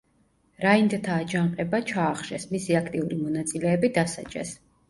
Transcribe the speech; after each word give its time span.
რაინდთა 0.63 1.17
აჯანყება 1.25 1.81
ჩაახშეს, 1.91 2.49
მისი 2.57 2.79
აქტიური 2.81 3.21
მონაწილეები 3.23 3.93
დასაჯეს. 4.01 4.57